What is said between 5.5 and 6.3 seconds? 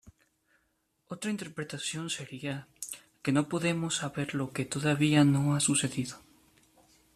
ha sucedido.